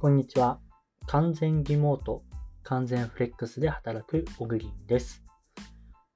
[0.00, 0.60] こんにちは。
[1.08, 2.22] 完全リモート、
[2.62, 5.24] 完全フレックスで働くオグリンです。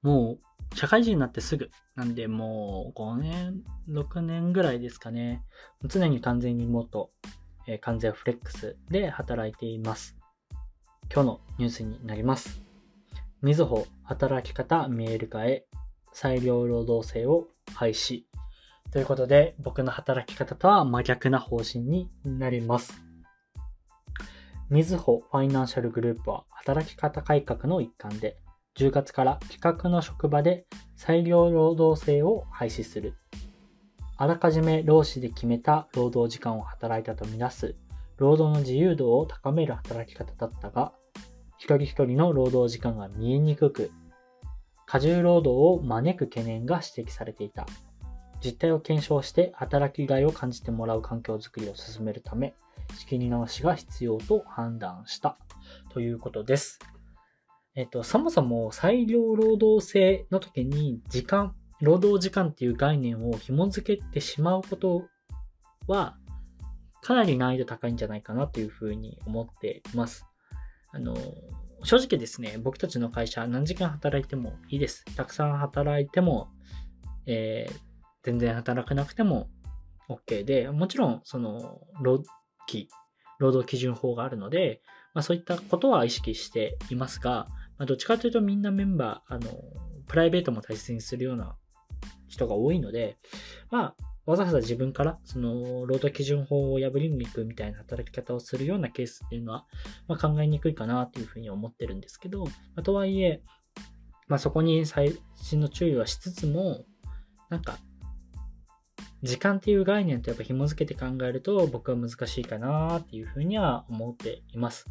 [0.02, 0.38] も
[0.70, 1.68] う、社会人になってすぐ。
[1.96, 5.42] なんで、もう5年、6年ぐらいですかね。
[5.84, 7.10] 常に完全リモート、
[7.66, 10.16] えー完全フレックスで働いています。
[11.12, 12.62] 今日のニュースになります。
[13.40, 15.66] みずほ、働き方見える化へ、
[16.12, 18.26] 裁量労働制を廃止。
[18.92, 23.11] ということで、僕の働き方とは真逆な方針になります。
[24.72, 28.38] みずほファイナンシャルグループは働き方改革の一環で、
[28.78, 30.64] 10月から企画の職場で
[30.96, 33.12] 裁量労働制を廃止する。
[34.16, 37.74] あらかじめ労使で決めた労働時間を働いたとみなす、
[38.16, 40.94] 労働の自由度を高める働き方だったが、
[41.58, 43.90] 一人一人の労働時間が見えにくく、
[44.86, 47.66] 過重労働を招く懸念が指摘されていた。
[48.42, 52.54] 実態を検証して働きがいを感じてもらう環境づくりを進めるため、
[52.92, 55.38] 仕切り直しが必要と判断した
[55.90, 56.78] ということです。
[57.74, 65.08] えっと、そもそも裁量労働制の時に時間、労働時間っていう概念を紐付けてしまうこと
[65.86, 66.16] は、
[67.00, 70.26] かなり難易度高いんじゃないかなというふうに思っています。
[70.92, 71.16] あの、
[71.82, 75.04] 正直ですね、僕たちの会社何時間働いてもいいです。
[75.16, 76.50] たくさん働いても、
[77.26, 79.48] えー全然働かなくても
[80.08, 81.80] OK で、もちろん、その、
[82.72, 82.88] 労基、
[83.38, 84.82] 労働基準法があるので、
[85.14, 87.48] まあそういったことは意識していますが、
[87.78, 89.50] まあ、どっちかというとみんなメンバー、あの、
[90.06, 91.56] プライベートも大切にするような
[92.28, 93.16] 人が多いので、
[93.70, 99.66] まあ、わざわざ自分から、その、労働基準法を破りに行くみたいな働き方をするようなケースっていうのは、
[100.06, 102.44] まあ、考えにくいかなというふうに思ってるんですけど、
[102.76, 103.42] ま、とはいえ、
[104.28, 106.84] まあ、そこに最新の注意はしつつも、
[107.50, 107.78] なんか、
[109.22, 114.88] 時間っていう概念とやっぱ紐付けて考えると僕は難しいかなっていうふうには思っています。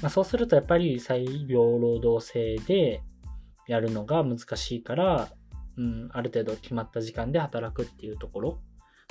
[0.00, 3.02] まあ、そうするとやっぱり裁量労働制で
[3.66, 5.28] やるのが難しいから、
[5.76, 8.60] うん、ある程度決まった時間で働くっていうところ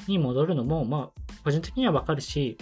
[0.08, 2.58] に戻るのも、まあ、個人的にはわかるし、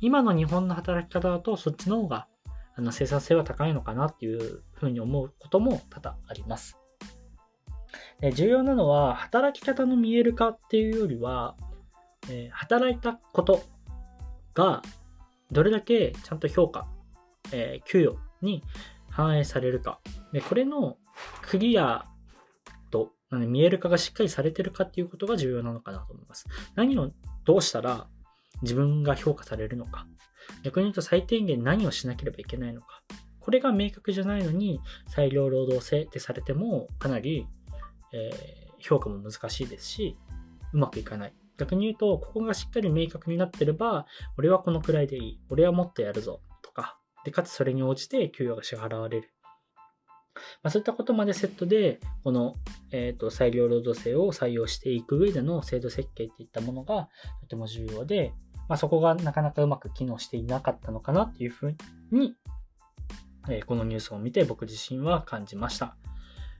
[0.00, 2.26] 今の日本の働き方だとそっちの方が
[2.76, 6.78] あの生産性は高いのかなっていうふうに思うことも多々あります。
[8.20, 11.56] で重要なのは働き方の見える化っていうよりは、
[12.30, 13.62] え働いたこと
[14.54, 14.82] が
[15.52, 16.88] どれだけちゃんと評価、
[17.52, 18.62] え給与に
[19.10, 20.00] 反映されるか。
[20.32, 20.96] でこれの
[21.42, 22.06] クリア
[22.90, 26.46] と見える化がしっかりされてるかっていうことが重要なのかなと思います。
[26.74, 27.10] 何を
[27.44, 28.08] どうしたら
[28.62, 30.06] 自分が評価されるのか。
[30.62, 33.02] 逆に言うと最低限何をしなければいけないのか。
[33.40, 37.46] これが明確じゃないのに裁量労働制ってされてもかなり
[38.12, 40.16] えー評価も難しいですし、
[40.72, 41.34] うまくいかない。
[41.58, 44.06] 逆に言うと、ここがしっかり明確になってれば、
[44.36, 45.40] 俺はこのくらいでいい。
[45.48, 46.40] 俺はもっとやるぞ。
[46.62, 46.98] とか。
[47.24, 49.32] で、かつそれに応じて給与が支払われる。
[50.62, 52.54] まあ、そういったことまでセットで、この、
[52.92, 57.08] えっ、と、裁量労働制を採用していく上での制度設計っていったものが
[57.40, 58.34] とても重要で、
[58.68, 61.76] まあ、そこがなかなかうまく機能していなかったのかなっていうふう
[62.12, 62.36] に、
[63.48, 65.96] えーこのニュースを見て僕自身は感じました。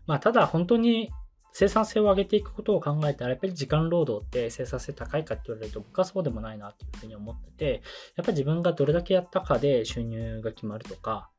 [0.06, 1.10] まあ、ただ本当に
[1.58, 7.82] 生産性を上げていくことを考えたら、やっぱり時間労働って生産性高いかって言われると僕はそうでもないなっていうふうに思ってて、
[8.14, 11.30] やっぱり自分がどれだけやったかで収入が決まるとか、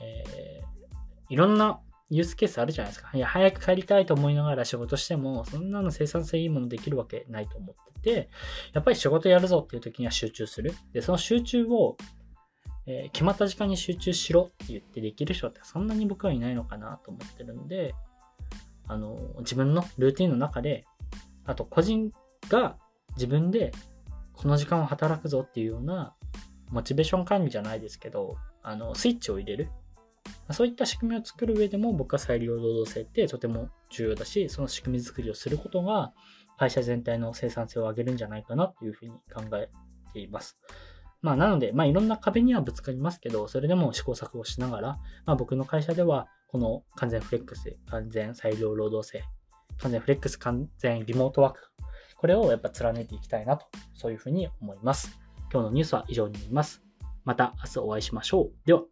[0.00, 0.76] えー
[1.28, 3.10] いろんなユースケースあるじゃないですか。
[3.12, 8.30] いや、早く帰りたいと思いながら仕事しても、そんなの生産性いいものできるわけないと思ってて、
[8.72, 10.72] やっぱり仕事やるぞっていう時には集中する。
[10.92, 11.96] で、その集中を、
[12.86, 17.92] えー決まった時間に集中しろって言ってできる人ってそんなに僕はいないのかなと思ってるんで、
[18.88, 20.84] あの、自分のルーティンの中で、
[21.44, 22.12] あと個人
[22.48, 22.76] が
[23.16, 23.72] 自分で
[24.32, 26.14] この時間を働くぞっていうような、
[26.70, 29.70] モチベーション管理じゃないですけど、あの、スイッチを入れる。
[30.50, 36.12] そういった仕組みを作る上でも僕は裁量労働制ってとても重要だし、その仕組み作りをすることが
[36.58, 39.68] 会社全体の生産性を上げるんじゃないかなっていうふうに考え
[40.12, 40.60] ています。
[41.22, 44.88] まあなので、まあいろんな壁にはぶつかりますけど、それでも試行錯誤しながら、
[45.24, 49.22] まあ僕の会社ではこの完全フレックス、完全裁量労働制、
[49.76, 51.60] 完全フレックス、完全リモートワーク、
[52.16, 55.18] これをやっぱ貫いていきたいなと、そういうふうに思います。
[55.52, 56.82] 今日のニュースは以上になります。
[57.26, 58.66] また明日お会いしましょう。
[58.66, 58.84] では。